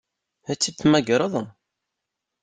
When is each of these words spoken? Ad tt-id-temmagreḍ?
Ad 0.51 0.57
tt-id-temmagreḍ? 0.57 1.33